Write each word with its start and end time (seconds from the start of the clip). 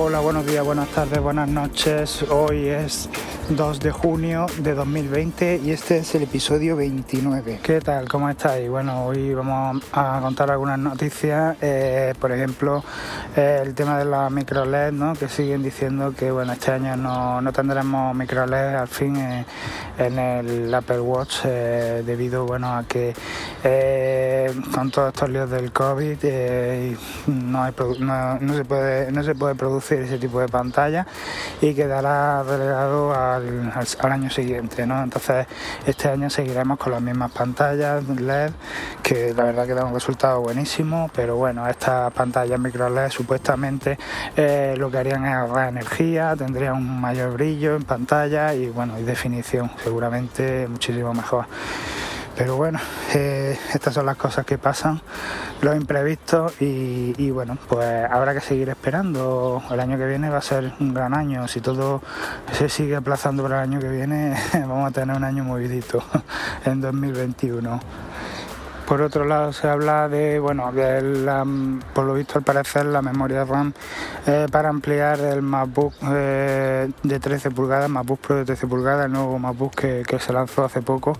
Hola, 0.00 0.20
buenos 0.20 0.46
días, 0.46 0.64
buenas 0.64 0.88
tardes, 0.90 1.20
buenas 1.20 1.48
noches. 1.48 2.22
Hoy 2.30 2.68
es 2.68 3.08
2 3.50 3.80
de 3.80 3.90
junio 3.92 4.46
de 4.58 4.74
2020 4.74 5.62
y 5.64 5.70
este 5.70 5.98
es 5.98 6.14
el 6.14 6.24
episodio 6.24 6.76
29. 6.76 7.60
¿Qué 7.62 7.80
tal? 7.80 8.06
¿Cómo 8.06 8.28
estáis? 8.28 8.68
Bueno, 8.68 9.06
hoy 9.06 9.32
vamos 9.32 9.82
a 9.92 10.18
contar 10.20 10.50
algunas 10.50 10.78
noticias. 10.78 11.56
Eh, 11.62 12.12
por 12.20 12.30
ejemplo, 12.30 12.84
eh, 13.34 13.60
el 13.62 13.74
tema 13.74 13.98
de 13.98 14.04
las 14.04 14.30
micro 14.30 14.66
LED, 14.66 14.92
¿no? 14.92 15.14
que 15.14 15.28
siguen 15.28 15.62
diciendo 15.62 16.12
que 16.14 16.30
bueno, 16.30 16.52
este 16.52 16.72
año 16.72 16.94
no, 16.96 17.40
no 17.40 17.52
tendremos 17.52 18.14
micro 18.14 18.46
LED 18.46 18.74
al 18.74 18.88
fin 18.88 19.16
eh, 19.16 19.46
en 19.96 20.18
el 20.18 20.74
Apple 20.74 21.00
Watch 21.00 21.44
debido 21.44 22.44
bueno, 22.44 22.76
a 22.76 22.84
que 22.84 23.14
con 24.74 24.90
todos 24.90 25.14
estos 25.14 25.28
líos 25.30 25.50
del 25.50 25.72
COVID 25.72 26.18
no, 27.28 27.66
se 27.66 28.64
puede, 28.64 29.10
no 29.10 29.22
se 29.22 29.34
puede 29.34 29.54
producir 29.54 30.00
ese 30.00 30.18
tipo 30.18 30.38
de 30.40 30.48
pantalla 30.48 31.06
y 31.60 31.74
quedará 31.74 32.44
delegado 32.44 33.12
a 33.12 33.37
al, 33.38 34.12
año 34.12 34.30
siguiente, 34.30 34.86
¿no? 34.86 35.02
Entonces 35.02 35.46
este 35.86 36.08
año 36.08 36.30
seguiremos 36.30 36.78
con 36.78 36.92
las 36.92 37.02
mismas 37.02 37.32
pantallas 37.32 38.04
LED, 38.08 38.50
que 39.02 39.34
la 39.34 39.44
verdad 39.44 39.66
que 39.66 39.74
da 39.74 39.84
un 39.84 39.94
resultado 39.94 40.40
buenísimo, 40.40 41.10
pero 41.14 41.36
bueno, 41.36 41.68
estas 41.68 42.12
pantallas 42.12 42.58
micro 42.58 42.88
LED 42.88 43.10
supuestamente 43.10 43.98
eh, 44.36 44.74
lo 44.76 44.90
que 44.90 44.98
harían 44.98 45.24
es 45.24 45.32
ahorrar 45.32 45.68
energía, 45.68 46.34
tendrían 46.36 46.74
un 46.74 47.00
mayor 47.00 47.32
brillo 47.32 47.76
en 47.76 47.82
pantalla 47.82 48.54
y 48.54 48.68
bueno, 48.68 48.98
y 48.98 49.02
definición 49.02 49.70
seguramente 49.82 50.66
muchísimo 50.68 51.14
mejor. 51.14 51.46
Pero 52.38 52.54
bueno, 52.54 52.78
eh, 53.16 53.58
estas 53.74 53.94
son 53.94 54.06
las 54.06 54.16
cosas 54.16 54.46
que 54.46 54.58
pasan, 54.58 55.00
los 55.60 55.74
imprevistos 55.74 56.52
y, 56.62 57.32
bueno, 57.32 57.58
pues 57.68 58.08
habrá 58.08 58.32
que 58.32 58.40
seguir 58.40 58.68
esperando. 58.68 59.60
El 59.68 59.80
año 59.80 59.98
que 59.98 60.06
viene 60.06 60.30
va 60.30 60.38
a 60.38 60.42
ser 60.42 60.72
un 60.78 60.94
gran 60.94 61.14
año. 61.14 61.48
Si 61.48 61.60
todo 61.60 62.00
se 62.52 62.68
sigue 62.68 62.94
aplazando 62.94 63.42
para 63.42 63.64
el 63.64 63.70
año 63.70 63.80
que 63.80 63.88
viene, 63.88 64.36
vamos 64.52 64.88
a 64.88 64.92
tener 64.92 65.16
un 65.16 65.24
año 65.24 65.42
movidito 65.42 66.00
en 66.64 66.80
2021. 66.80 67.80
Por 68.88 69.02
otro 69.02 69.26
lado 69.26 69.52
se 69.52 69.68
habla 69.68 70.08
de, 70.08 70.38
bueno, 70.38 70.72
por 71.92 72.06
lo 72.06 72.14
visto 72.14 72.38
al 72.38 72.42
parecer 72.42 72.86
la 72.86 73.02
memoria 73.02 73.44
RAM 73.44 73.74
eh, 74.26 74.46
para 74.50 74.70
ampliar 74.70 75.20
el 75.20 75.42
MacBook 75.42 75.92
eh, 76.10 76.90
de 77.02 77.20
13 77.20 77.50
pulgadas, 77.50 77.90
MacBook 77.90 78.18
Pro 78.20 78.36
de 78.36 78.46
13 78.46 78.66
pulgadas, 78.66 79.04
el 79.04 79.12
nuevo 79.12 79.38
MacBook 79.38 79.74
que, 79.74 80.18
se 80.18 80.32
lanzó 80.32 80.64
hace 80.64 80.80
poco. 80.80 81.12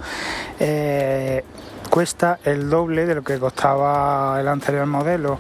Eh, 0.59 1.45
cuesta 1.91 2.39
el 2.43 2.71
doble 2.71 3.05
de 3.05 3.17
lo 3.17 3.23
que 3.23 3.39
costaba 3.39 4.41
el 4.41 4.49
anterior 4.49 4.87
modelo. 4.87 5.39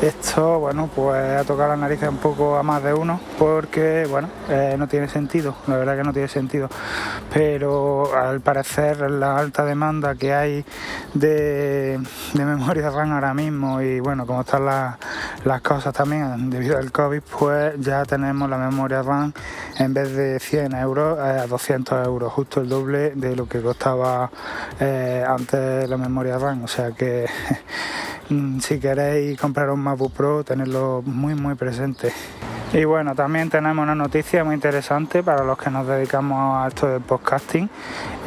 Esto, 0.00 0.60
bueno, 0.60 0.88
pues 0.94 1.40
ha 1.40 1.42
tocado 1.42 1.70
la 1.70 1.76
nariz 1.76 2.00
un 2.04 2.18
poco 2.18 2.56
a 2.56 2.62
más 2.62 2.84
de 2.84 2.94
uno 2.94 3.18
porque, 3.36 4.06
bueno, 4.08 4.28
eh, 4.48 4.76
no 4.78 4.86
tiene 4.86 5.08
sentido, 5.08 5.56
la 5.66 5.76
verdad 5.76 5.96
que 5.96 6.04
no 6.04 6.12
tiene 6.12 6.28
sentido. 6.28 6.68
Pero 7.34 8.16
al 8.16 8.40
parecer 8.40 9.10
la 9.10 9.36
alta 9.36 9.64
demanda 9.64 10.14
que 10.14 10.32
hay 10.32 10.64
de, 11.14 11.98
memoria 12.34 12.90
RAM 12.94 13.10
ahora 13.10 13.34
mismo 13.34 13.82
y, 13.82 13.98
bueno, 13.98 14.24
como 14.24 14.42
están 14.42 14.66
las 14.66 15.60
cosas 15.62 15.92
también 15.92 16.48
debido 16.48 16.78
al 16.78 16.92
COVID, 16.92 17.22
pues 17.36 17.74
ya 17.80 18.04
tenemos 18.04 18.48
la 18.48 18.56
memoria 18.56 19.02
RAM 19.02 19.32
en 19.78 19.94
vez 19.94 20.14
de 20.14 20.38
100 20.38 20.74
euros 20.76 21.18
a 21.18 21.44
200 21.48 22.06
euros, 22.06 22.32
justo 22.32 22.60
el 22.60 22.68
doble 22.68 23.10
de 23.16 23.34
lo 23.34 23.48
que 23.48 23.60
costaba 23.60 24.30
eh, 24.78 25.24
antes 25.26 25.88
la 25.88 25.96
memoria 25.96 26.38
RAM, 26.38 26.62
o 26.62 26.68
sea 26.68 26.92
que 26.92 27.26
si 28.60 28.78
queréis 28.78 29.38
comprar 29.38 29.70
un 29.70 29.80
MacBook 29.80 30.12
Pro, 30.12 30.44
tenerlo 30.44 31.02
muy 31.04 31.34
muy 31.34 31.54
presente. 31.54 32.12
Y 32.70 32.84
bueno, 32.84 33.14
también 33.14 33.48
tenemos 33.48 33.82
una 33.82 33.94
noticia 33.94 34.44
muy 34.44 34.54
interesante 34.54 35.22
para 35.22 35.42
los 35.42 35.56
que 35.56 35.70
nos 35.70 35.86
dedicamos 35.86 36.54
a 36.54 36.68
esto 36.68 36.86
del 36.86 37.00
podcasting, 37.00 37.70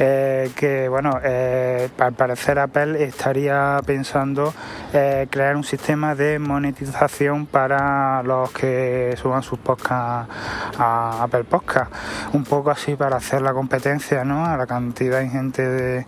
eh, 0.00 0.50
que 0.56 0.88
bueno, 0.88 1.20
eh, 1.22 1.88
al 1.96 2.12
parecer 2.14 2.58
Apple 2.58 3.04
estaría 3.04 3.80
pensando 3.86 4.52
eh, 4.92 5.28
crear 5.30 5.54
un 5.54 5.62
sistema 5.62 6.16
de 6.16 6.40
monetización 6.40 7.46
para 7.46 8.24
los 8.24 8.50
que 8.50 9.14
suban 9.16 9.44
sus 9.44 9.60
podcasts 9.60 10.34
a 10.76 11.22
Apple 11.22 11.44
Podcast, 11.44 11.92
un 12.32 12.42
poco 12.42 12.72
así 12.72 12.96
para 12.96 13.18
hacer 13.18 13.42
la 13.42 13.52
competencia 13.52 14.24
¿no? 14.24 14.44
a 14.44 14.56
la 14.56 14.66
cantidad 14.66 15.20
ingente 15.20 15.62
de, 15.62 16.06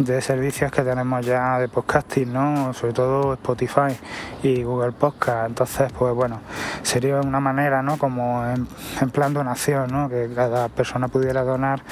de 0.00 0.20
servicios 0.22 0.72
que 0.72 0.82
tenemos 0.82 1.24
ya 1.24 1.60
de 1.60 1.68
podcasting, 1.68 2.32
¿no? 2.32 2.74
sobre 2.74 2.94
todo 2.94 3.34
Spotify 3.34 3.96
y 4.42 4.64
Google 4.64 4.90
Podcast. 4.90 5.46
Entonces, 5.46 5.92
pues 5.96 6.12
bueno, 6.12 6.40
sería 6.82 7.20
una 7.20 7.38
manera 7.38 7.75
como 7.98 8.44
en, 8.46 8.66
plan 9.10 9.34
donación, 9.34 10.08
que 10.08 10.28
cada 10.34 10.68
persona 10.68 11.08
pudiera 11.08 11.42
donar 11.42 11.82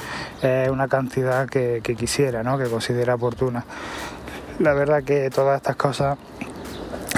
eh, 0.41 0.69
una 0.71 0.87
cantidad 0.87 1.47
que, 1.47 1.81
quisiera, 1.97 2.43
que 2.57 2.69
considera 2.69 3.15
oportuna. 3.15 3.65
La 4.59 4.73
verdad 4.73 5.03
que 5.03 5.29
todas 5.29 5.57
estas 5.57 5.75
cosas 5.75 6.17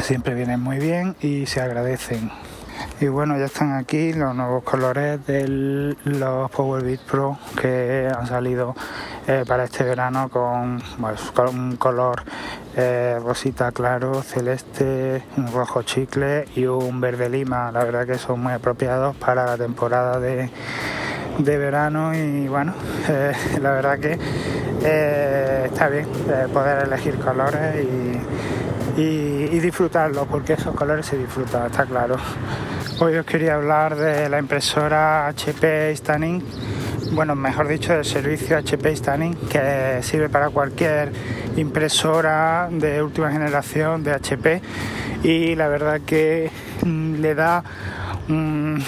siempre 0.04 0.34
vienen 0.34 0.62
muy 0.62 0.78
bien 0.80 1.16
y 1.22 1.46
se 1.46 1.62
agradecen. 1.62 2.32
Y 3.00 3.08
bueno, 3.08 3.38
ya 3.38 3.46
están 3.46 3.74
aquí 3.74 4.14
los 4.14 4.36
nuevos 4.36 4.64
colores 4.64 5.26
de 5.28 5.96
los 6.04 6.50
Power 6.50 6.84
Beat 6.84 7.02
Pro 7.02 7.38
que 7.60 8.10
han 8.12 8.26
salido 8.26 8.76
eh, 9.28 9.44
para 9.48 9.66
este 9.66 9.84
verano 9.84 10.30
con, 10.30 10.82
un 11.52 11.76
color 11.78 12.24
eh, 12.78 13.20
rosita 13.22 13.72
claro, 13.72 14.22
celeste, 14.22 15.24
un 15.36 15.52
rojo 15.52 15.82
chicle 15.82 16.46
y 16.56 16.66
un 16.66 17.02
verde 17.02 17.28
lima. 17.28 17.72
La 17.72 17.84
verdad 17.84 18.06
que 18.06 18.18
son 18.18 18.40
muy 18.42 18.54
apropiados 18.54 19.16
para 19.16 19.46
la 19.46 19.58
temporada 19.58 20.20
de, 20.20 20.50
verano 21.40 22.14
y 22.14 22.48
bueno, 22.48 22.74
eh, 23.10 23.34
la 23.62 23.72
verdad 23.72 24.00
que 24.00 24.18
está 25.66 25.90
bien 25.90 26.08
poder 26.54 26.86
elegir 26.86 27.16
colores 27.18 27.84
y, 28.96 29.02
y 29.02 29.60
disfrutarlos 29.60 30.28
porque 30.28 30.54
esos 30.54 30.76
colores 30.76 31.06
se 31.06 31.18
disfrutan, 31.18 31.66
está 31.66 31.86
claro. 31.86 32.18
Hoy 33.00 33.16
os 33.16 33.26
quería 33.26 33.56
hablar 33.56 33.96
de 33.96 34.28
la 34.28 34.40
impresora 34.40 35.28
HP 35.28 35.96
Stunning, 35.96 36.44
bueno, 37.12 37.36
mejor 37.36 37.68
dicho, 37.68 37.94
del 37.94 38.06
servicio 38.06 38.58
HP 38.58 38.96
Stunning, 38.96 39.36
que 39.50 40.00
sirve 40.02 40.30
para 40.30 40.50
cualquier 40.50 41.12
impresora 41.56 42.68
de 42.72 43.02
última 43.02 43.32
generación 43.32 44.04
de 44.04 44.14
HP 44.14 44.62
y 45.24 45.56
la 45.56 45.68
verdad 45.68 46.02
que 46.06 46.52
mm, 46.84 47.16
le 47.16 47.36
da 47.36 47.64
un, 48.30 48.84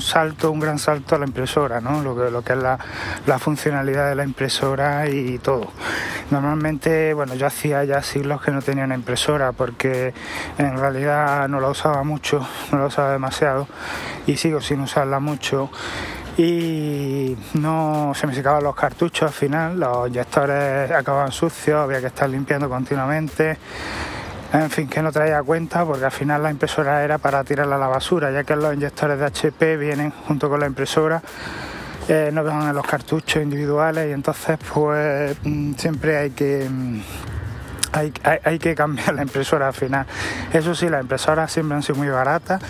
salto, 0.00 0.50
un 0.50 0.60
gran 0.60 0.78
salto 0.78 1.14
a 1.14 1.18
la 1.18 1.26
impresora, 1.26 1.80
¿no? 1.80 2.02
lo, 2.02 2.16
que, 2.16 2.30
lo 2.30 2.42
que 2.42 2.54
es 2.54 2.58
la, 2.58 2.78
la, 3.26 3.38
funcionalidad 3.38 4.08
de 4.08 4.14
la 4.16 4.24
impresora 4.24 5.08
y 5.08 5.38
todo. 5.38 5.70
Normalmente, 6.30 7.14
bueno, 7.14 7.34
yo 7.34 7.46
hacía 7.46 7.84
ya 7.84 8.02
siglos 8.02 8.42
que 8.42 8.50
no 8.50 8.62
tenía 8.62 8.84
una 8.84 8.96
impresora 8.96 9.52
porque 9.52 10.12
en 10.58 10.76
realidad 10.76 11.48
no 11.48 11.60
la 11.60 11.68
usaba 11.68 12.02
mucho, 12.02 12.46
no 12.72 12.78
la 12.78 12.86
usaba 12.86 13.12
demasiado 13.12 13.68
y 14.26 14.36
sigo 14.36 14.60
sin 14.60 14.80
usarla 14.80 15.20
mucho 15.20 15.70
y 16.36 17.36
no 17.54 18.12
se 18.14 18.26
me 18.26 18.34
secaban 18.34 18.64
los 18.64 18.74
cartuchos 18.74 19.22
al 19.28 19.34
final, 19.34 19.78
los 19.78 20.08
inyectores 20.08 20.90
acababan 20.90 21.30
sucios, 21.30 21.80
había 21.80 22.00
que 22.00 22.08
estar 22.08 22.28
limpiando 22.28 22.68
continuamente. 22.68 23.58
En 24.52 24.70
fin, 24.70 24.88
que 24.88 25.02
no 25.02 25.10
traía 25.10 25.42
cuenta 25.42 25.84
porque 25.84 26.04
al 26.04 26.12
final 26.12 26.42
la 26.42 26.50
impresora 26.50 27.02
era 27.02 27.18
para 27.18 27.42
tirarla 27.42 27.74
a 27.74 27.78
la 27.78 27.88
basura, 27.88 28.30
ya 28.30 28.44
que 28.44 28.54
los 28.54 28.72
inyectores 28.72 29.18
de 29.18 29.24
HP 29.26 29.76
vienen 29.76 30.12
junto 30.28 30.48
con 30.48 30.60
la 30.60 30.66
impresora, 30.66 31.20
eh, 32.08 32.30
no 32.32 32.44
van 32.44 32.68
en 32.68 32.74
los 32.74 32.86
cartuchos 32.86 33.42
individuales 33.42 34.08
y 34.08 34.12
entonces 34.12 34.58
pues 34.72 35.36
mm, 35.42 35.74
siempre 35.74 36.16
hay 36.18 36.30
que... 36.30 36.68
Hay, 37.94 38.58
que 38.58 38.74
cambiar 38.74 39.14
la 39.14 39.22
impresora 39.22 39.68
al 39.68 39.72
final. 39.72 40.04
Eso 40.52 40.74
sí, 40.74 40.88
las 40.88 41.02
impresoras 41.02 41.52
siempre 41.52 41.76
han 41.76 41.82
sido 41.82 41.96
muy 41.96 42.08
baratas. 42.08 42.60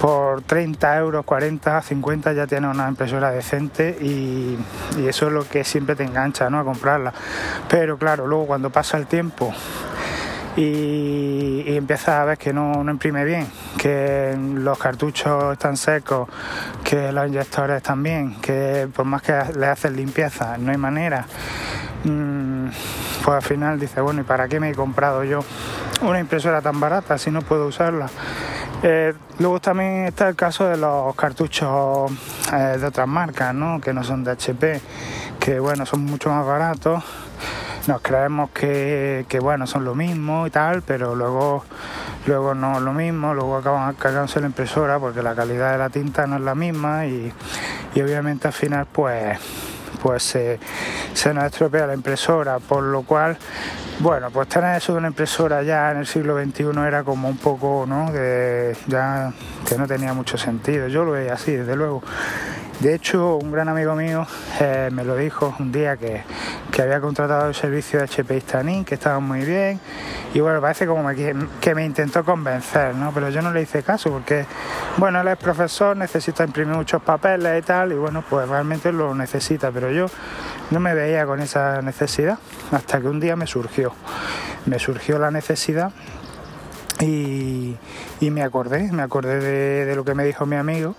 Por 0.00 0.42
30 0.42 0.98
euros, 0.98 1.24
40, 1.24 1.80
50 1.80 2.32
ya 2.32 2.46
tienes 2.48 2.74
una 2.74 2.88
impresora 2.88 3.30
decente 3.30 3.96
y, 4.00 4.58
eso 5.06 5.28
es 5.28 5.32
lo 5.32 5.48
que 5.48 5.62
siempre 5.62 5.94
te 5.94 6.02
engancha 6.02 6.50
¿no? 6.50 6.58
a 6.58 6.64
comprarla. 6.64 7.12
Pero 7.68 7.96
claro, 7.98 8.26
luego 8.26 8.46
cuando 8.46 8.70
pasa 8.70 8.96
el 8.96 9.06
tiempo 9.06 9.54
y, 10.56 11.76
empieza 11.76 12.22
a 12.22 12.24
ver 12.24 12.38
que 12.38 12.52
no, 12.52 12.84
imprime 12.90 13.24
bien, 13.24 13.46
que 13.78 14.36
los 14.36 14.76
cartuchos 14.78 15.52
están 15.52 15.76
secos, 15.76 16.28
que 16.82 17.12
los 17.12 17.28
inyectores 17.28 17.82
bien, 17.96 18.40
que 18.40 18.88
por 18.92 19.04
más 19.04 19.22
que 19.22 19.40
le 19.56 19.66
hacen 19.66 19.94
limpieza 19.94 20.58
no 20.58 20.72
hay 20.72 20.78
manera. 20.78 21.26
Mm, 22.04 22.53
pues 23.24 23.36
al 23.36 23.42
final 23.42 23.80
dice, 23.80 24.00
bueno, 24.00 24.20
¿y 24.20 24.24
para 24.24 24.48
qué 24.48 24.60
me 24.60 24.70
he 24.70 24.74
comprado 24.74 25.24
yo 25.24 25.40
una 26.02 26.20
impresora 26.20 26.60
tan 26.60 26.78
barata 26.78 27.16
si 27.16 27.30
no 27.30 27.40
puedo 27.40 27.66
usarla? 27.66 28.08
Eh, 28.82 29.14
luego 29.38 29.60
también 29.60 30.04
está 30.04 30.28
el 30.28 30.36
caso 30.36 30.66
de 30.68 30.76
los 30.76 31.14
cartuchos 31.16 32.12
eh, 32.52 32.76
de 32.78 32.86
otras 32.86 33.08
marcas, 33.08 33.54
¿no? 33.54 33.80
que 33.80 33.94
no 33.94 34.04
son 34.04 34.24
de 34.24 34.32
HP, 34.32 34.80
que 35.40 35.58
bueno, 35.58 35.86
son 35.86 36.04
mucho 36.04 36.28
más 36.28 36.44
baratos 36.44 37.02
nos 37.86 38.00
creemos 38.00 38.50
que, 38.50 39.38
bueno, 39.42 39.66
son 39.66 39.84
lo 39.84 39.94
mismo 39.94 40.46
y 40.46 40.50
tal, 40.50 40.82
pero 40.82 41.14
luego 41.14 41.64
luego 42.26 42.54
no 42.54 42.80
lo 42.80 42.94
mismo, 42.94 43.34
luego 43.34 43.58
acaban 43.58 43.94
cargándose 43.94 44.40
la 44.40 44.46
impresora 44.46 44.98
porque 44.98 45.22
la 45.22 45.34
calidad 45.34 45.72
de 45.72 45.78
la 45.78 45.90
tinta 45.90 46.26
no 46.26 46.36
es 46.36 46.42
la 46.42 46.54
misma 46.54 47.04
y, 47.04 47.30
y 47.94 48.00
obviamente 48.00 48.48
al 48.48 48.54
final 48.54 48.86
pues 48.90 49.38
pues 50.04 50.22
se, 50.22 50.58
nos 51.32 51.44
estropea 51.44 51.86
la 51.86 51.94
impresora, 51.94 52.58
por 52.58 52.82
lo 52.82 53.04
cual 53.04 53.38
bueno, 54.00 54.30
pues 54.30 54.48
tener 54.48 54.76
eso 54.76 54.92
de 54.92 54.98
una 54.98 55.08
impresora 55.08 55.62
ya 55.62 55.92
en 55.92 55.96
el 55.96 56.06
siglo 56.06 56.38
XXI 56.38 56.64
era 56.86 57.04
como 57.04 57.26
un 57.26 57.38
poco, 57.38 57.86
¿no? 57.88 58.12
De, 58.12 58.76
ya 58.86 59.32
que 59.66 59.78
no 59.78 59.86
tenía 59.86 60.12
mucho 60.12 60.36
sentido. 60.36 60.88
Yo 60.88 61.06
lo 61.06 61.12
veía 61.12 61.32
así, 61.32 61.52
desde 61.52 61.74
luego. 61.74 62.02
De 62.80 62.94
hecho, 62.94 63.36
un 63.36 63.50
gran 63.50 63.70
amigo 63.70 63.94
mío 63.94 64.26
eh, 64.60 64.90
me 64.92 65.04
lo 65.04 65.16
dijo 65.16 65.54
un 65.58 65.72
día 65.72 65.96
que, 65.96 66.22
había 66.78 67.00
contratado 67.00 67.48
el 67.48 67.54
servicio 67.54 68.00
de 68.00 68.04
HP 68.04 68.40
Stanin, 68.42 68.84
que 68.84 68.96
estaba 68.96 69.20
muy 69.20 69.40
bien. 69.40 69.80
Y 70.34 70.40
bueno, 70.40 70.60
parece 70.60 70.84
como 70.84 71.08
que, 71.10 71.32
me 71.74 71.84
intentó 71.84 72.24
convencer, 72.24 72.96
¿no? 72.96 73.12
Pero 73.14 73.30
yo 73.30 73.40
no 73.40 73.52
le 73.52 73.62
hice 73.62 73.84
caso 73.84 74.10
porque, 74.10 74.44
bueno, 74.96 75.20
él 75.20 75.28
es 75.28 75.36
profesor, 75.36 75.96
necesita 75.96 76.42
imprimir 76.42 76.74
muchos 76.74 77.00
papeles 77.02 77.62
y 77.62 77.64
tal, 77.64 77.92
y 77.92 77.94
bueno, 77.94 78.24
pues 78.28 78.48
realmente 78.48 78.90
lo 78.90 79.14
necesita. 79.14 79.70
Pero 79.70 79.92
yo 79.92 80.06
no 80.72 80.80
me 80.80 80.92
veía 80.92 81.24
con 81.24 81.40
esa 81.40 81.80
necesidad 81.82 82.38
hasta 82.72 83.00
que 83.00 83.06
un 83.06 83.20
día 83.20 83.36
me 83.36 83.46
surgió. 83.46 83.92
Me 84.66 84.80
surgió 84.80 85.20
la 85.20 85.30
necesidad 85.30 85.92
y, 87.00 87.76
me 88.20 88.42
acordé, 88.42 88.90
me 88.90 89.02
acordé 89.02 89.38
de, 89.84 89.94
lo 89.94 90.04
que 90.04 90.14
me 90.14 90.24
dijo 90.24 90.46
mi 90.46 90.56
amigo 90.56 90.96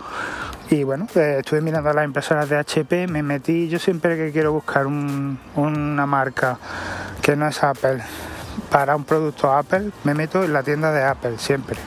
y 0.69 0.83
bueno, 0.83 1.07
eh, 1.15 1.37
estuve 1.39 1.61
mirando 1.61 1.91
las 1.91 2.05
impresoras 2.05 2.47
de 2.47 2.57
HP, 2.57 3.07
me 3.07 3.21
metí, 3.21 3.67
yo 3.67 3.79
siempre 3.79 4.15
que 4.15 4.31
quiero 4.31 4.53
buscar 4.53 4.87
una 4.87 6.05
marca 6.05 6.57
que 7.21 7.35
no 7.35 7.47
es 7.47 7.63
Apple 7.63 8.01
para 8.69 8.95
un 8.95 9.03
producto 9.03 9.51
Apple, 9.51 9.91
me 10.03 10.13
meto 10.13 10.43
en 10.43 10.53
la 10.53 10.63
tienda 10.63 10.91
de 10.91 11.03
Apple, 11.03 11.37
siempre, 11.37 11.77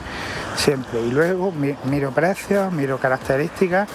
siempre. 0.57 1.01
Y 1.01 1.11
luego 1.11 1.53
miro 1.85 2.11
precios, 2.13 2.73
miro 2.73 2.99
características 2.99 3.89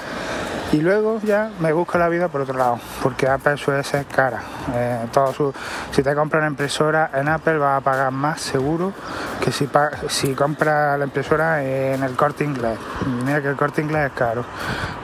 y 0.73 0.81
luego 0.81 1.19
ya 1.21 1.51
me 1.59 1.71
busco 1.71 1.99
la 1.99 2.09
vida 2.09 2.29
por 2.29 2.41
otro 2.41 2.57
lado, 2.57 2.79
porque 3.03 3.27
Apple 3.27 3.57
suele 3.57 3.83
ser 3.83 4.07
cara. 4.07 4.41
Eh, 4.73 5.05
todo 5.11 5.53
si 5.91 6.01
te 6.01 6.15
compras 6.15 6.41
una 6.41 6.49
impresora 6.49 7.11
en 7.13 7.27
Apple 7.27 7.59
vas 7.59 7.77
a 7.77 7.81
pagar 7.81 8.11
más 8.11 8.41
seguro 8.41 8.91
que 9.39 9.51
si, 9.51 9.69
si 10.09 10.33
compras 10.33 10.97
la 10.97 11.05
impresora 11.05 11.63
en 11.63 12.01
el 12.01 12.15
corte 12.15 12.43
inglés. 12.43 12.79
Mira 13.23 13.39
que 13.39 13.49
el 13.49 13.55
corte 13.55 13.83
inglés 13.83 14.07
es 14.07 14.17
caro. 14.17 14.43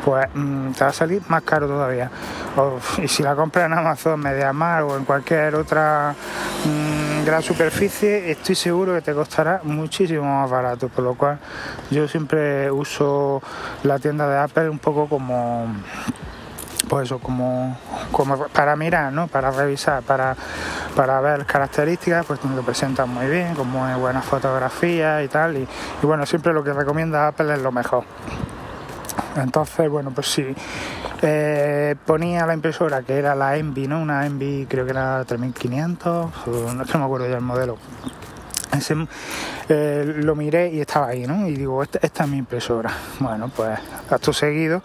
Pues 0.04 0.28
mm, 0.34 0.72
te 0.72 0.84
va 0.84 0.90
a 0.90 0.94
salir 0.94 1.22
más 1.28 1.44
caro 1.44 1.68
todavía. 1.68 2.10
y 2.98 3.08
si 3.08 3.22
la 3.22 3.36
compras 3.36 3.68
en 3.68 3.74
Amazon, 3.74 4.20
MediaMar 4.20 4.82
o 4.84 4.98
en 4.98 5.06
cualquier 5.06 5.54
otra 5.54 6.16
mm, 6.66 6.99
gran 7.26 7.42
superficie, 7.42 8.32
estoy 8.32 8.56
seguro 8.56 8.94
que 8.96 9.02
te 9.02 9.14
costará 9.14 9.62
muchísimo 9.64 10.24
más 10.24 10.50
barato. 10.50 10.90
Por 10.90 11.04
lo 11.04 11.16
cual 11.16 11.40
yo 11.92 12.08
siempre 12.08 12.72
uso 12.72 13.42
la 13.84 14.00
tienda 14.00 14.28
de 14.28 14.38
Apple 14.38 14.70
un 14.70 14.80
poco 14.80 15.08
como 15.08 15.68
pues 16.90 17.06
eso, 17.06 17.20
como, 17.20 17.78
como 18.12 18.48
para 18.48 18.76
mirar, 18.76 19.14
¿no? 19.14 19.28
Para 19.28 19.52
revisar, 19.52 20.02
para, 20.02 20.36
para 20.96 21.22
ver 21.22 21.46
características, 21.46 22.26
pues 22.26 22.44
lo 22.44 22.64
presentan 22.64 23.10
muy 23.10 23.28
bien, 23.28 23.54
como 23.56 23.86
muy 23.86 24.00
buenas 24.00 24.26
fotografías 24.26 25.24
y 25.24 25.28
tal. 25.28 25.58
Y, 25.58 25.68
bueno, 26.02 26.26
siempre 26.26 26.52
lo 26.52 26.64
que 26.64 26.74
recomienda 26.74 27.28
Apple 27.28 27.54
es 27.54 27.62
lo 27.62 27.72
mejor. 27.72 28.04
Entonces, 29.36 29.88
bueno, 29.90 30.12
pues 30.12 30.28
sí, 30.28 30.56
eh, 31.22 31.96
ponía 32.06 32.46
la 32.46 32.54
impresora 32.54 33.02
que 33.04 33.18
era 33.18 33.36
la 33.36 33.58
Envy, 33.58 33.88
¿no? 33.88 34.02
Una 34.02 34.26
Envy 34.26 34.66
creo 34.70 34.86
que 34.86 34.92
era 34.92 35.24
3500, 35.26 36.32
no, 36.48 36.74
no 36.74 37.00
me 37.00 37.06
acuerdo 37.06 37.28
ya 37.28 37.36
el 37.36 37.42
modelo 37.42 37.78
eh, 39.70 40.14
lo 40.18 40.36
miré 40.36 40.70
y 40.70 40.80
estaba 40.80 41.08
ahí, 41.08 41.26
¿no? 41.28 41.48
Y 41.48 41.56
digo, 41.56 41.84
esta, 41.84 42.24
es 42.24 42.30
mi 42.30 42.38
impresora. 42.38 42.92
Bueno, 43.20 43.52
pues 43.56 43.80
acto 44.10 44.34
seguido 44.34 44.82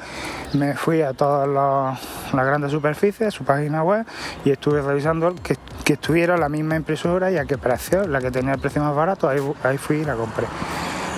me 0.53 0.75
fui 0.75 1.03
a 1.03 1.13
todas 1.13 1.49
las 1.49 2.47
grandes 2.47 2.71
superficies, 2.71 3.35
su 3.35 3.45
página 3.45 3.83
web, 3.83 4.05
y 4.45 4.51
estuve 4.51 4.83
revisando 4.83 5.35
que, 5.43 5.57
que, 5.85 5.95
estuviera 5.95 6.37
la 6.37 6.49
misma 6.49 6.77
impresora 6.77 7.31
y 7.31 7.39
a 7.39 7.45
qué 7.45 7.59
precio, 7.59 8.07
la 8.07 8.21
que 8.21 8.31
tenía 8.31 8.55
el 8.55 8.61
precio 8.61 8.83
más 8.83 8.95
barato, 8.95 9.29
ahí, 9.29 9.41
ahí 9.63 9.79
fui 9.79 9.99
y 9.99 10.05
la 10.05 10.15
compré. 10.15 10.47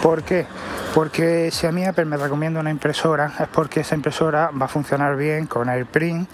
¿Por 0.03 0.23
qué? 0.23 0.47
Porque 0.95 1.51
si 1.51 1.67
a 1.67 1.73
mí 1.73 1.85
Apple 1.85 2.07
me 2.07 2.17
recomienda 2.17 2.59
una 2.59 2.71
impresora 2.71 3.35
es 3.39 3.49
porque 3.49 3.81
esa 3.81 3.95
impresora 3.95 4.51
va 4.51 4.65
a 4.65 4.69
funcionar 4.69 5.15
bien 5.15 5.47
con 5.47 5.69
AirPrint, 5.69 6.27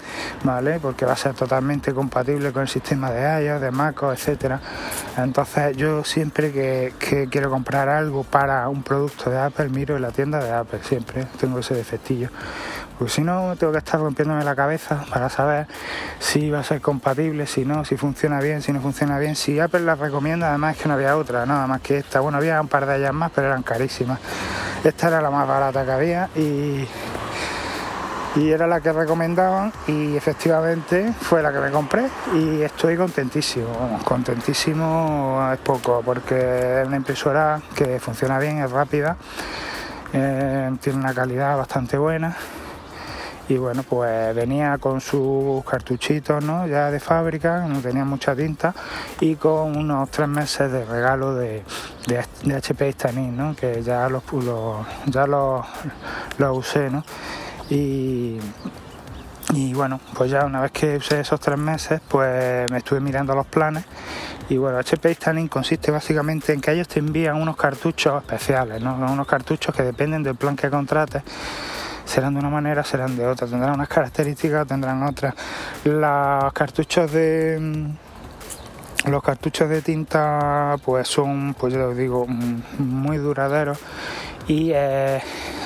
¿vale? 0.43 0.79
Porque 0.79 1.05
va 1.05 1.13
a 1.13 1.17
ser 1.17 1.33
totalmente 1.33 1.93
compatible 1.93 2.53
con 2.53 2.61
el 2.61 2.69
sistema 2.69 3.11
de 3.11 3.45
iOS, 3.45 3.59
de 3.59 3.71
MacOS, 3.71 4.13
etcétera. 4.13 4.61
Entonces 5.17 5.75
yo 5.75 6.05
siempre 6.05 6.53
que, 6.53 6.93
quiero 7.29 7.49
comprar 7.49 7.89
algo 7.89 8.23
para 8.23 8.69
un 8.69 8.83
producto 8.83 9.29
de 9.29 9.37
Apple 9.37 9.67
miro 9.67 9.97
en 9.97 10.01
la 10.03 10.11
tienda 10.11 10.41
de 10.41 10.51
Apple, 10.51 10.79
siempre 10.83 11.27
tengo 11.39 11.59
ese 11.59 11.75
defectillo. 11.75 12.29
Porque 12.97 13.11
si 13.13 13.21
no 13.21 13.55
tengo 13.57 13.71
que 13.71 13.79
estar 13.79 13.99
rompiéndome 13.99 14.43
la 14.43 14.55
cabeza 14.55 15.05
para 15.11 15.29
saber 15.29 15.67
si 16.19 16.49
va 16.49 16.59
a 16.59 16.63
ser 16.63 16.81
compatible, 16.81 17.47
si 17.47 17.65
no, 17.65 17.85
si 17.85 17.97
funciona 17.97 18.39
bien, 18.39 18.61
si 18.61 18.71
no 18.71 18.81
funciona 18.81 19.19
bien. 19.19 19.35
Si 19.35 19.59
Apple 19.59 19.81
la 19.81 19.95
recomienda, 19.95 20.49
además 20.49 20.75
es 20.75 20.83
que 20.83 20.87
no 20.87 20.95
había 20.95 21.17
otra, 21.17 21.45
nada 21.45 21.67
más 21.67 21.81
que 21.81 21.97
esta. 21.97 22.19
Bueno, 22.19 22.37
había 22.37 22.61
un 22.61 22.67
par 22.67 22.85
de 22.85 22.97
ellas 22.97 23.13
más, 23.13 23.31
pero 23.33 23.47
eran 23.47 23.63
carísimas. 23.63 24.19
Esta 24.83 25.07
era 25.07 25.21
la 25.21 25.31
más 25.31 25.47
barata 25.47 25.85
que 25.85 25.91
había 25.91 26.29
y, 26.35 26.87
y 28.35 28.49
era 28.51 28.67
la 28.67 28.81
que 28.81 28.91
recomendaban 28.91 29.71
y 29.87 30.15
efectivamente 30.15 31.13
fue 31.21 31.41
la 31.41 31.51
que 31.51 31.59
me 31.59 31.71
compré 31.71 32.07
y 32.33 32.61
estoy 32.61 32.97
contentísimo, 32.97 33.99
contentísimo 34.03 35.49
es 35.53 35.59
poco 35.59 36.01
porque 36.03 36.81
es 36.81 36.87
una 36.87 36.97
impresora 36.97 37.61
que 37.75 37.99
funciona 37.99 38.39
bien, 38.39 38.57
es 38.57 38.71
rápida, 38.71 39.17
eh, 40.13 40.71
tiene 40.81 40.99
una 40.99 41.13
calidad 41.13 41.55
bastante 41.57 41.97
buena 41.97 42.35
y 43.49 43.57
bueno 43.57 43.83
pues 43.83 44.35
venía 44.35 44.77
con 44.77 45.01
sus 45.01 45.63
cartuchitos 45.65 46.43
¿no? 46.43 46.65
ya 46.67 46.91
de 46.91 46.99
fábrica 46.99 47.65
no 47.67 47.79
tenía 47.79 48.05
mucha 48.05 48.35
tinta 48.35 48.73
y 49.19 49.35
con 49.35 49.75
unos 49.75 50.09
tres 50.11 50.27
meses 50.27 50.71
de 50.71 50.85
regalo 50.85 51.35
de, 51.35 51.63
de, 52.07 52.55
HP 52.55 52.93
Stanin 52.93 53.35
¿no? 53.35 53.55
que 53.55 53.81
ya 53.83 54.07
los, 54.07 54.23
ya 55.07 55.27
los, 55.27 55.65
los 56.37 56.57
usé 56.57 56.89
¿no? 56.89 57.03
y 57.69 58.39
y 59.53 59.73
bueno, 59.73 59.99
pues 60.15 60.31
ya 60.31 60.45
una 60.45 60.61
vez 60.61 60.71
que 60.71 60.97
usé 60.97 61.19
esos 61.19 61.39
tres 61.39 61.59
meses, 61.59 62.01
pues 62.07 62.71
me 62.71 62.77
estuve 62.79 62.99
mirando 62.99 63.35
los 63.35 63.45
planes. 63.45 63.83
Y 64.49 64.57
bueno, 64.57 64.79
HP 64.79 65.13
Stanin 65.13 65.47
consiste 65.47 65.91
básicamente 65.91 66.53
en 66.53 66.61
que 66.61 66.71
ellos 66.71 66.87
te 66.87 66.99
envían 66.99 67.39
unos 67.39 67.55
cartuchos 67.55 68.23
especiales, 68.23 68.81
¿no? 68.81 68.95
Unos 68.95 69.27
cartuchos 69.27 69.75
que 69.75 69.83
dependen 69.83 70.23
del 70.23 70.35
plan 70.35 70.55
que 70.55 70.69
contrates 70.69 71.23
serán 72.05 72.33
de 72.33 72.39
una 72.39 72.49
manera, 72.49 72.83
serán 72.83 73.15
de 73.15 73.25
otra, 73.25 73.47
tendrán 73.47 73.73
unas 73.75 73.87
características, 73.87 74.67
tendrán 74.67 75.03
otras. 75.03 75.33
Los 75.83 76.53
cartuchos 76.53 77.11
de 77.11 77.57
mm, 77.59 79.09
los 79.09 79.21
cartuchos 79.21 79.69
de 79.69 79.81
tinta 79.81 80.77
pues 80.83 81.07
son, 81.07 81.55
pues 81.59 81.73
yo 81.73 81.89
os 81.89 81.97
digo, 81.97 82.25
mm, 82.27 82.61
muy 82.79 83.17
duraderos 83.17 83.77
y 84.47 84.71
eh, 84.73 85.21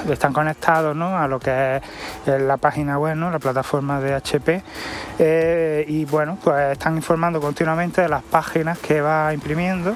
están 0.09 0.33
conectados 0.33 0.95
¿no? 0.95 1.17
a 1.17 1.27
lo 1.27 1.39
que 1.39 1.81
es 2.25 2.41
la 2.41 2.57
página 2.57 2.97
web, 2.97 3.15
la 3.17 3.39
plataforma 3.39 3.99
de 3.99 4.13
HP 4.13 4.63
eh, 5.19 5.85
y 5.87 6.05
bueno, 6.05 6.37
pues 6.43 6.73
están 6.73 6.95
informando 6.95 7.41
continuamente 7.41 8.01
de 8.01 8.09
las 8.09 8.23
páginas 8.23 8.77
que 8.79 9.01
va 9.01 9.33
imprimiendo 9.33 9.95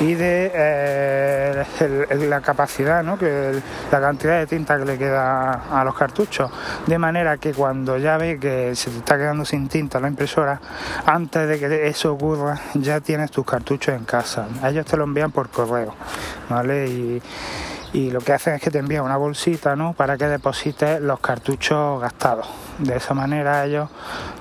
y 0.00 0.14
de 0.14 0.50
eh, 0.54 1.64
la 2.28 2.40
capacidad, 2.40 3.02
¿no? 3.02 3.18
que 3.18 3.60
la 3.90 4.00
cantidad 4.00 4.38
de 4.38 4.46
tinta 4.46 4.78
que 4.78 4.84
le 4.84 4.98
queda 4.98 5.52
a 5.70 5.84
los 5.84 5.94
cartuchos, 5.94 6.50
de 6.86 6.98
manera 6.98 7.36
que 7.36 7.52
cuando 7.52 7.98
ya 7.98 8.16
ve 8.16 8.38
que 8.38 8.74
se 8.74 8.90
te 8.90 8.98
está 8.98 9.16
quedando 9.16 9.44
sin 9.44 9.68
tinta 9.68 10.00
la 10.00 10.08
impresora, 10.08 10.60
antes 11.06 11.48
de 11.48 11.58
que 11.58 11.86
eso 11.86 12.12
ocurra, 12.12 12.58
ya 12.74 13.00
tienes 13.00 13.30
tus 13.30 13.44
cartuchos 13.44 13.94
en 13.94 14.04
casa. 14.04 14.46
Ellos 14.64 14.86
te 14.86 14.96
lo 14.96 15.04
envían 15.04 15.30
por 15.30 15.48
correo, 15.50 15.94
¿vale? 16.48 16.88
Y, 16.88 17.22
y 17.92 18.10
lo 18.10 18.20
que 18.20 18.32
hacen 18.32 18.54
es 18.54 18.62
que 18.62 18.70
te 18.70 18.78
envían 18.78 19.04
una 19.04 19.16
bolsita 19.16 19.76
¿no? 19.76 19.92
para 19.92 20.16
que 20.16 20.26
deposites 20.26 21.00
los 21.00 21.20
cartuchos 21.20 22.00
gastados. 22.00 22.46
De 22.78 22.96
esa 22.96 23.12
manera 23.14 23.64
ellos 23.64 23.90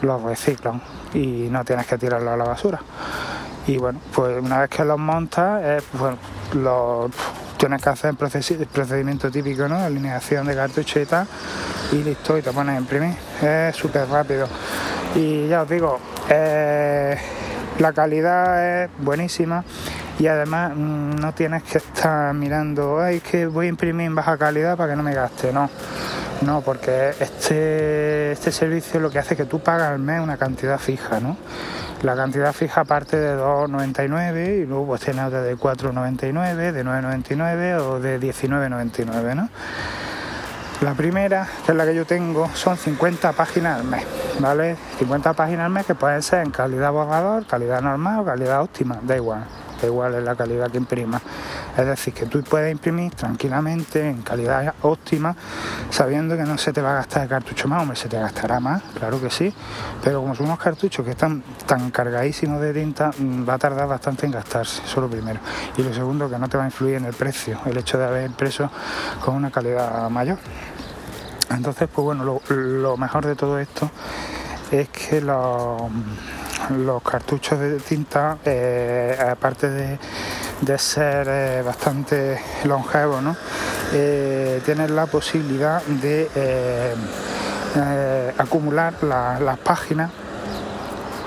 los 0.01 0.21
reciclan 0.21 0.81
y 1.13 1.47
no 1.49 1.65
tienes 1.65 1.85
que 1.85 1.97
tirarlos 1.97 2.33
a 2.33 2.37
la 2.37 2.45
basura. 2.45 2.79
Y 3.67 3.77
bueno, 3.77 3.99
pues 4.13 4.41
una 4.41 4.59
vez 4.59 4.69
que 4.69 4.83
los 4.85 4.97
montas, 4.97 5.61
eh, 5.63 5.81
pues, 5.97 6.15
tienes 7.57 7.81
que 7.81 7.89
hacer 7.89 8.15
el 8.19 8.67
procedimiento 8.67 9.29
típico, 9.29 9.67
¿no? 9.67 9.77
Alineación 9.77 10.47
de 10.47 10.55
cartucho 10.55 10.99
y 10.99 11.05
tal, 11.05 11.27
y 11.91 12.03
listo, 12.03 12.37
y 12.37 12.41
te 12.41 12.51
pones 12.51 12.75
a 12.75 12.79
imprimir. 12.79 13.15
Es 13.41 13.75
súper 13.75 14.07
rápido. 14.09 14.47
Y 15.13 15.47
ya 15.47 15.61
os 15.61 15.69
digo, 15.69 15.99
eh, 16.29 17.17
la 17.77 17.93
calidad 17.93 18.83
es 18.83 18.89
buenísima 18.97 19.63
y 20.19 20.27
además 20.27 20.73
mm, 20.75 21.15
no 21.15 21.33
tienes 21.33 21.63
que 21.63 21.79
estar 21.79 22.33
mirando, 22.33 22.99
ay, 22.99 23.19
que 23.19 23.45
voy 23.45 23.67
a 23.67 23.69
imprimir 23.69 24.07
en 24.07 24.15
baja 24.15 24.37
calidad 24.37 24.77
para 24.77 24.91
que 24.91 24.95
no 24.95 25.03
me 25.03 25.13
gaste, 25.13 25.51
no. 25.51 25.69
No, 26.41 26.61
porque 26.61 27.13
este, 27.19 28.31
este 28.31 28.51
servicio 28.51 28.99
lo 28.99 29.11
que 29.11 29.19
hace 29.19 29.35
es 29.35 29.37
que 29.37 29.45
tú 29.45 29.59
pagas 29.59 29.91
al 29.91 29.99
mes 29.99 30.19
una 30.21 30.37
cantidad 30.37 30.79
fija, 30.79 31.19
¿no? 31.19 31.37
La 32.01 32.15
cantidad 32.15 32.51
fija 32.51 32.83
parte 32.83 33.15
de 33.15 33.37
2,99 33.37 34.63
y 34.63 34.65
luego 34.65 34.87
pues 34.87 35.01
tiene 35.01 35.23
otra 35.23 35.43
de 35.43 35.55
4,99, 35.55 36.71
de 36.71 36.83
9,99 36.83 37.79
o 37.79 37.99
de 37.99 38.19
19,99, 38.19 39.35
¿no? 39.35 39.49
La 40.81 40.95
primera, 40.95 41.47
que 41.63 41.73
es 41.73 41.77
la 41.77 41.85
que 41.85 41.93
yo 41.93 42.05
tengo, 42.05 42.49
son 42.55 42.75
50 42.75 43.33
páginas 43.33 43.79
al 43.79 43.83
mes, 43.83 44.03
¿vale? 44.39 44.77
50 44.97 45.33
páginas 45.33 45.65
al 45.65 45.71
mes 45.71 45.85
que 45.85 45.93
pueden 45.93 46.23
ser 46.23 46.41
en 46.41 46.49
calidad 46.49 46.91
borrador, 46.91 47.45
calidad 47.45 47.83
normal 47.83 48.21
o 48.21 48.25
calidad 48.25 48.63
óptima, 48.63 48.97
da 49.03 49.15
igual 49.15 49.45
igual 49.87 50.15
es 50.15 50.23
la 50.23 50.35
calidad 50.35 50.69
que 50.69 50.77
imprima. 50.77 51.21
Es 51.77 51.85
decir, 51.85 52.13
que 52.13 52.25
tú 52.25 52.41
puedes 52.43 52.71
imprimir 52.71 53.13
tranquilamente 53.15 54.09
en 54.09 54.21
calidad 54.21 54.73
óptima, 54.81 55.35
sabiendo 55.89 56.35
que 56.35 56.43
no 56.43 56.57
se 56.57 56.73
te 56.73 56.81
va 56.81 56.91
a 56.91 56.95
gastar 56.95 57.23
el 57.23 57.29
cartucho 57.29 57.67
más, 57.67 57.81
hombre, 57.81 57.97
se 57.97 58.09
te 58.09 58.19
gastará 58.19 58.59
más, 58.59 58.81
claro 58.97 59.21
que 59.21 59.29
sí, 59.29 59.53
pero 60.03 60.21
como 60.21 60.35
son 60.35 60.47
unos 60.47 60.59
cartuchos 60.59 61.05
que 61.05 61.11
están 61.11 61.43
tan 61.65 61.91
cargadísimos 61.91 62.61
de 62.61 62.73
tinta, 62.73 63.11
mm, 63.17 63.47
va 63.47 63.55
a 63.55 63.57
tardar 63.57 63.87
bastante 63.87 64.25
en 64.25 64.31
gastarse, 64.31 64.81
eso 64.83 65.01
lo 65.01 65.09
primero. 65.09 65.39
Y 65.77 65.83
lo 65.83 65.93
segundo, 65.93 66.29
que 66.29 66.37
no 66.37 66.49
te 66.49 66.57
va 66.57 66.63
a 66.63 66.67
influir 66.67 66.95
en 66.95 67.05
el 67.05 67.13
precio, 67.13 67.59
el 67.65 67.77
hecho 67.77 67.97
de 67.97 68.05
haber 68.05 68.25
impreso 68.25 68.69
con 69.23 69.35
una 69.35 69.51
calidad 69.51 70.09
mayor. 70.09 70.37
Entonces, 71.49 71.89
pues 71.93 72.05
bueno, 72.05 72.41
lo, 72.49 72.97
mejor 72.97 73.25
de 73.25 73.35
todo 73.35 73.59
esto 73.59 73.89
es 74.71 74.87
que 74.89 75.21
los 75.21 75.81
los 76.77 77.01
cartuchos 77.03 77.59
de 77.59 77.79
tinta, 77.79 78.37
eh, 78.45 79.17
aparte 79.31 79.69
de, 79.69 80.77
ser 80.77 81.27
eh, 81.29 81.61
bastante 81.65 82.39
longevos, 82.65 83.21
¿no? 83.21 83.35
Eh, 83.93 84.61
tienen 84.65 84.95
la 84.95 85.05
posibilidad 85.05 85.81
de 85.83 86.27
acumular 88.37 88.95
las 89.03 89.57
páginas 89.59 90.11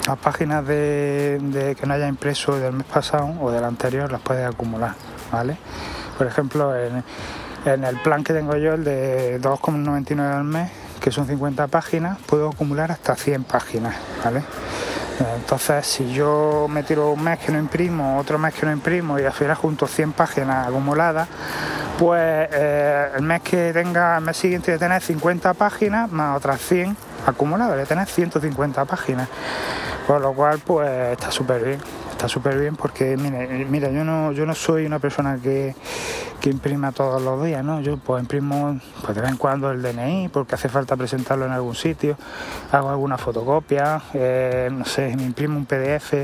las 0.06 0.18
páginas 0.18 0.66
de, 0.66 1.76
que 1.78 1.86
no 1.86 1.94
haya 1.94 2.08
impreso 2.08 2.58
del 2.58 2.74
mes 2.74 2.86
pasado 2.86 3.32
o 3.40 3.50
del 3.50 3.64
anterior 3.64 4.12
las 4.12 4.20
puedes 4.20 4.46
acumular, 4.46 4.94
¿vale? 5.32 5.56
Por 6.18 6.26
ejemplo, 6.26 6.76
en, 6.76 7.02
en 7.64 7.84
el 7.84 7.96
plan 8.02 8.22
que 8.22 8.34
tengo 8.34 8.56
yo, 8.56 8.74
el 8.74 8.84
de 8.84 9.40
2,99 9.40 10.20
al 10.20 10.44
mes, 10.44 10.70
que 11.00 11.10
son 11.10 11.26
50 11.26 11.68
páginas, 11.68 12.18
puedo 12.26 12.50
acumular 12.50 12.92
hasta 12.92 13.16
100 13.16 13.44
páginas, 13.44 13.94
¿vale? 14.22 14.42
Entonces, 15.20 15.86
si 15.86 16.12
yo 16.12 16.66
me 16.68 16.82
tiro 16.82 17.12
un 17.12 17.22
mes 17.22 17.38
que 17.38 17.52
no 17.52 17.58
imprimo, 17.58 18.18
otro 18.18 18.38
mes 18.38 18.54
que 18.54 18.66
no 18.66 18.72
imprimo 18.72 19.18
y 19.18 19.22
al 19.22 19.32
final 19.32 19.56
junto 19.56 19.86
100 19.86 20.12
páginas 20.12 20.66
acumuladas, 20.66 21.28
pues 21.98 22.48
eh, 22.52 23.10
el 23.16 23.22
mes 23.22 23.42
que 23.42 23.72
tenga, 23.72 24.16
el 24.16 24.24
mes 24.24 24.36
siguiente 24.36 24.72
a 24.72 24.78
tener 24.78 25.00
50 25.00 25.54
páginas 25.54 26.10
más 26.10 26.36
otras 26.36 26.60
100 26.62 26.96
acumuladas, 27.26 27.80
a 27.80 27.84
tener 27.86 28.08
150 28.08 28.84
páginas. 28.84 29.28
Con 30.06 30.20
lo 30.20 30.32
cual, 30.32 30.58
pues 30.64 31.12
está 31.12 31.30
súper 31.30 31.62
bien 31.62 32.03
súper 32.28 32.58
bien 32.58 32.76
porque, 32.76 33.16
mira, 33.16 33.90
yo 33.90 34.04
no, 34.04 34.32
yo 34.32 34.46
no 34.46 34.54
soy 34.54 34.86
una 34.86 34.98
persona 34.98 35.38
que, 35.42 35.74
que, 36.40 36.50
imprima 36.50 36.92
todos 36.92 37.20
los 37.22 37.42
días, 37.44 37.64
¿no? 37.64 37.80
Yo 37.80 37.96
pues 37.96 38.22
imprimo 38.22 38.80
pues, 39.02 39.14
de 39.14 39.20
vez 39.20 39.30
en 39.30 39.36
cuando 39.36 39.70
el 39.70 39.82
DNI 39.82 40.28
porque 40.28 40.54
hace 40.54 40.68
falta 40.68 40.96
presentarlo 40.96 41.46
en 41.46 41.52
algún 41.52 41.74
sitio, 41.74 42.16
hago 42.72 42.90
alguna 42.90 43.18
fotocopia, 43.18 44.02
eh, 44.14 44.68
no 44.72 44.84
sé, 44.84 45.14
me 45.16 45.24
imprimo 45.24 45.56
un 45.56 45.66
PDF 45.66 46.14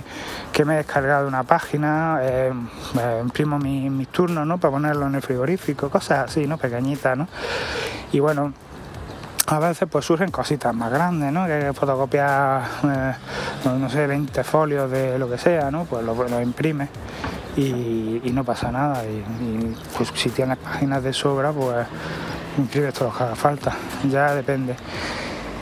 que 0.53 0.65
me 0.65 0.75
he 0.75 0.77
descargado 0.79 1.23
de 1.23 1.29
una 1.29 1.45
página, 1.45 2.19
eh, 2.23 2.53
imprimo 3.23 3.59
mis, 3.59 4.09
turnos, 4.09 4.47
¿no? 4.47 4.59
Para 4.59 4.73
ponerlo 4.73 5.07
en 5.07 5.15
el 5.15 5.23
frigorífico, 5.23 5.91
cosas 5.91 6.31
así, 6.31 6.47
¿no? 6.47 6.59
Pequeñitas, 6.59 7.17
¿no? 7.17 7.29
Y 8.13 8.21
bueno, 8.21 8.53
a 9.47 9.59
veces 9.59 9.89
pues 9.91 10.05
surgen 10.05 10.31
cositas 10.31 10.75
más 10.75 10.93
grandes, 10.93 11.33
¿no? 11.33 11.47
Que 11.47 11.73
fotocopiar, 11.75 12.63
eh, 12.85 13.15
no, 13.65 13.91
sé, 13.91 14.07
20 14.07 14.45
folios 14.45 14.91
de 14.91 15.19
lo 15.19 15.29
que 15.31 15.39
sea, 15.39 15.71
¿no? 15.71 15.85
Pues 15.85 16.05
lo, 16.05 16.15
lo 16.15 16.41
imprimes 16.41 16.89
y, 17.57 18.31
no 18.33 18.45
pasa 18.45 18.71
nada. 18.71 19.05
Y, 19.05 19.77
pues 19.97 20.11
si 20.15 20.31
tienes 20.31 20.59
páginas 20.59 21.03
de 21.03 21.13
sobra, 21.13 21.53
pues 21.53 21.87
imprimes 22.59 22.95
todo 22.95 23.09
lo 23.09 23.17
que 23.17 23.23
haga 23.25 23.37
falta. 23.37 23.77
Ya 24.09 24.35
depende. 24.35 24.77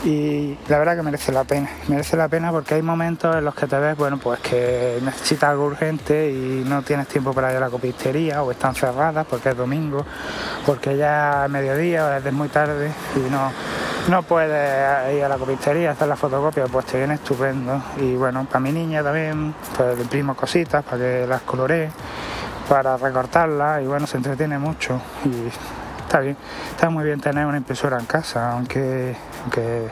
Y 0.05 0.57
la 0.69 0.79
verdad 0.79 0.97
que 0.97 1.03
merece 1.03 1.33
la 1.33 1.43
pena, 1.43 1.69
merece 1.89 2.17
la 2.17 2.29
pena 2.29 2.53
porque 2.53 2.75
hay 2.75 2.83
momentos 2.83 3.35
en 3.35 3.45
los 3.45 3.55
que 3.55 3.67
te 3.67 3.77
ves, 3.81 3.97
bueno, 3.97 4.17
pues 4.19 4.39
que 4.39 5.01
necesitas 5.03 5.51
algo 5.51 5.67
urgente 5.67 6.31
y 6.31 6.65
no 6.65 6.83
tienes 6.83 7.09
tiempo 7.09 7.33
para 7.33 7.51
ir 7.51 7.57
a 7.57 7.61
la 7.61 7.69
copistería 7.69 8.45
o 8.45 8.53
están 8.53 8.77
cerradas 8.77 9.27
porque 9.29 9.49
es 9.49 9.57
domingo, 9.57 10.07
porque 10.65 10.97
ya 10.97 11.47
es 11.47 11.51
mediodía 11.51 12.07
o 12.07 12.13
es 12.13 12.33
muy 12.33 12.49
tarde 12.49 12.93
y 13.17 13.29
no, 13.29 13.51
no 14.09 14.23
puedes 14.23 15.15
ir 15.15 15.23
a 15.23 15.29
la 15.29 15.37
copistería 15.37 15.91
a 15.91 15.93
hacer 15.93 16.09
la 16.09 16.17
fotocopia, 16.17 16.65
pues 16.67 16.87
te 16.87 16.99
viene 16.99 17.15
estupendo. 17.15 17.83
Y 17.99 18.17
bueno, 18.17 18.47
para 18.47 18.61
mi 18.61 18.73
niña 18.73 19.03
también, 19.03 19.55
pues 19.77 19.97
le 19.97 20.03
imprimo 20.03 20.35
cositas 20.35 20.83
para 20.83 20.97
que 20.99 21.27
las 21.29 21.43
coloree, 21.43 21.91
para 22.69 22.97
recortarlas 22.97 23.83
y 23.83 23.87
bueno, 23.87 24.07
se 24.07 24.17
entretiene 24.17 24.59
mucho 24.59 25.01
y 25.25 25.49
está 26.05 26.21
bien, 26.21 26.37
está 26.71 26.89
muy 26.89 27.05
bien 27.05 27.21
tener 27.21 27.45
una 27.45 27.59
impresora 27.59 27.99
en 27.99 28.07
casa, 28.07 28.53
aunque, 28.53 29.15
aunque 29.43 29.89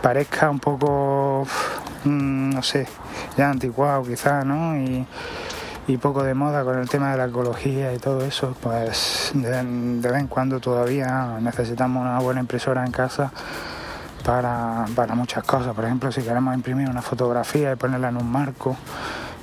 parezca 0.00 0.50
un 0.50 0.58
poco, 0.58 1.46
mm, 2.04 2.54
no 2.54 2.62
sé, 2.62 2.86
ya 3.36 3.50
anticuado 3.50 4.02
quizás, 4.02 4.44
¿no? 4.44 4.74
Y 5.88 5.96
poco 5.96 6.22
de 6.22 6.34
moda 6.34 6.64
con 6.64 6.78
el 6.78 6.88
tema 6.88 7.10
de 7.10 7.18
la 7.18 7.26
ecología 7.26 7.92
y 7.92 7.98
todo 7.98 8.24
eso, 8.24 8.54
pues 8.60 9.32
de, 9.34 9.50
vez 9.50 10.20
en 10.20 10.28
cuando 10.28 10.60
todavía 10.60 11.38
necesitamos 11.40 12.02
una 12.02 12.20
buena 12.20 12.40
impresora 12.40 12.84
en 12.84 12.92
casa 12.92 13.32
para, 14.24 14.86
muchas 15.14 15.42
cosas. 15.42 15.74
Por 15.74 15.84
ejemplo, 15.84 16.12
si 16.12 16.22
queremos 16.22 16.54
imprimir 16.54 16.88
una 16.88 17.02
fotografía 17.02 17.72
y 17.72 17.76
ponerla 17.76 18.10
en 18.10 18.16
un 18.16 18.30
marco 18.30 18.76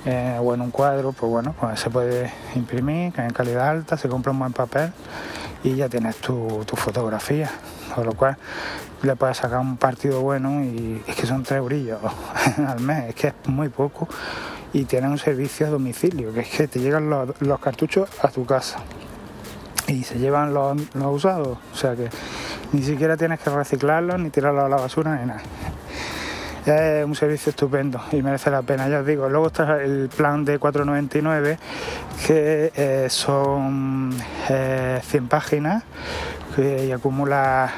eh, 0.06 0.38
o 0.40 0.54
en 0.54 0.62
un 0.62 0.70
cuadro, 0.70 1.12
pues 1.12 1.30
bueno, 1.30 1.54
pues 1.58 1.78
se 1.78 1.90
puede 1.90 2.32
imprimir 2.54 3.12
en 3.18 3.30
calidad 3.30 3.68
alta, 3.68 3.98
se 3.98 4.08
compra 4.08 4.32
un 4.32 4.38
buen 4.38 4.52
papel 4.52 4.92
y 5.62 5.74
ya 5.74 5.90
tienes 5.90 6.16
tu, 6.16 6.64
tu 6.64 6.74
fotografía. 6.74 7.50
Con 7.94 8.06
lo 8.06 8.14
cual 8.14 8.38
le 9.02 9.14
puedes 9.16 9.36
sacar 9.36 9.58
un 9.58 9.76
partido 9.76 10.22
bueno 10.22 10.62
y 10.62 11.02
es 11.06 11.16
que 11.16 11.26
son 11.26 11.42
tres 11.42 11.62
brillos 11.62 12.00
al 12.66 12.80
mes, 12.80 13.10
es 13.10 13.14
que 13.14 13.26
es 13.28 13.34
muy 13.46 13.68
poco 13.68 14.08
y 14.72 14.84
tienen 14.84 15.10
un 15.10 15.18
servicio 15.18 15.66
a 15.66 15.70
domicilio, 15.70 16.32
que 16.32 16.40
es 16.40 16.48
que 16.48 16.68
te 16.68 16.78
llegan 16.80 17.10
los, 17.10 17.60
cartuchos 17.60 18.08
a 18.22 18.28
tu 18.28 18.44
casa 18.44 18.78
y 19.88 20.04
se 20.04 20.18
llevan 20.18 20.54
los, 20.54 20.76
usados, 20.94 21.58
o 21.72 21.76
sea 21.76 21.96
que 21.96 22.08
ni 22.72 22.82
siquiera 22.82 23.16
tienes 23.16 23.40
que 23.40 23.50
reciclarlos 23.50 24.20
ni 24.20 24.30
tirarlos 24.30 24.64
a 24.64 24.68
la 24.68 24.76
basura 24.76 25.16
ni 25.16 25.26
nada. 25.26 25.42
Es 26.66 27.04
un 27.06 27.14
servicio 27.14 27.50
estupendo 27.50 28.00
y 28.12 28.22
merece 28.22 28.50
la 28.50 28.60
pena, 28.60 28.86
ya 28.86 29.00
os 29.00 29.06
digo. 29.06 29.28
Luego 29.30 29.46
está 29.46 29.82
el 29.82 30.10
plan 30.14 30.44
de 30.44 30.60
4,99 30.60 31.58
que 32.26 32.70
eh, 32.76 33.06
son 33.08 34.12
100 34.12 34.20
eh, 34.50 35.22
páginas 35.28 35.84
y 36.58 36.92
acumula, 36.92 37.72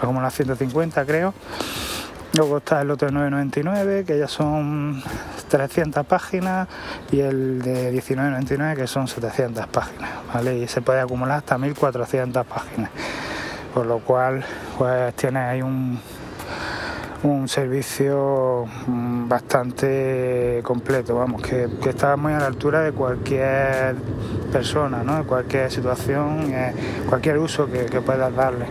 acumula 0.00 0.30
150 0.30 1.04
creo. 1.04 1.34
Luego 2.36 2.58
está 2.58 2.82
el 2.82 2.90
otro 2.90 3.08
de 3.08 3.14
9,99 3.14 4.04
que 4.04 4.18
ya 4.18 4.26
son 4.26 5.00
300 5.48 6.04
páginas 6.04 6.66
y 7.12 7.20
el 7.20 7.62
de 7.62 7.92
19,99 7.94 8.74
que 8.74 8.86
son 8.88 9.06
700 9.06 9.68
páginas, 9.68 10.10
¿vale? 10.32 10.58
Y 10.58 10.66
se 10.66 10.82
puede 10.82 11.00
acumular 11.00 11.38
hasta 11.38 11.58
1400 11.58 12.44
páginas, 12.44 12.90
por 13.72 13.86
lo 13.86 14.00
cual 14.00 14.44
pues 14.76 15.14
tiene 15.14 15.38
ahí 15.38 15.62
un, 15.62 16.00
un 17.22 17.46
servicio 17.46 18.66
mm, 18.88 19.28
bastante 19.28 20.60
completo, 20.64 21.14
vamos, 21.14 21.40
que, 21.40 21.68
está 21.88 22.16
muy 22.16 22.32
a 22.32 22.40
la 22.40 22.46
altura 22.46 22.80
de 22.80 22.90
cualquier 22.90 23.94
persona, 24.52 25.04
¿no? 25.04 25.18
de 25.18 25.24
cualquier 25.24 25.70
situación, 25.70 26.52
eh, 26.52 26.74
cualquier 27.08 27.38
uso 27.38 27.70
que, 27.70 27.86
que 27.86 28.00
puedas 28.00 28.34
darle. 28.34 28.66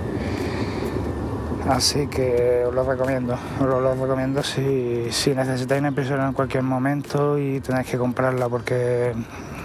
Así 1.70 2.08
que 2.08 2.65
os 2.67 2.74
lo 2.74 2.84
recomiendo, 2.84 3.38
os 3.60 3.65
lo, 3.65 3.96
recomiendo 3.96 4.43
si, 4.43 5.10
necesitáis 5.34 5.79
una 5.79 5.89
impresora 5.89 6.27
en 6.27 6.34
cualquier 6.34 6.63
momento 6.63 7.38
y 7.38 7.62
tenéis 7.62 7.88
que 7.88 7.98
comprarla 7.98 8.50
porque 8.50 9.13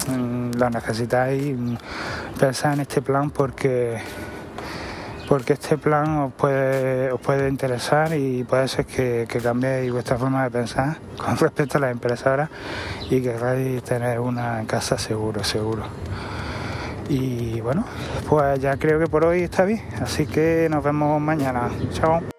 mm, 0.08 0.52
la 0.58 0.70
necesitáis, 0.70 1.56
pensad 2.38 2.74
en 2.74 2.80
este 2.80 3.02
plan 3.02 3.30
porque 3.30 3.98
porque 5.28 5.54
este 5.54 5.76
plan 5.76 6.18
os 6.18 6.32
puede, 6.32 7.12
os 7.12 7.20
puede 7.20 7.48
interesar 7.48 8.14
y 8.14 8.44
puede 8.44 8.66
ser 8.66 8.86
que, 8.86 9.26
que 9.28 9.40
cambiéis 9.40 9.92
vuestra 9.92 10.16
forma 10.16 10.44
de 10.44 10.50
pensar 10.50 10.96
con 11.18 11.36
respecto 11.36 11.78
a 11.78 11.80
las 11.82 11.92
impresoras 11.92 12.48
y 13.10 13.20
queráis 13.20 13.82
tener 13.82 14.20
una 14.20 14.64
casa 14.66 14.96
seguro, 14.96 15.44
seguro. 15.44 15.82
Y 17.08 17.60
bueno, 17.60 17.84
pues 18.28 18.60
ya 18.60 18.76
creo 18.76 18.98
que 18.98 19.06
por 19.06 19.24
hoy 19.24 19.42
está 19.42 19.64
bien. 19.64 19.82
Así 20.00 20.26
que 20.26 20.68
nos 20.70 20.84
vemos 20.84 21.20
mañana. 21.20 21.70
Chao. 21.92 22.37